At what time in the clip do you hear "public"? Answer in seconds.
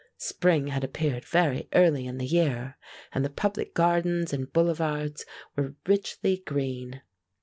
3.29-3.75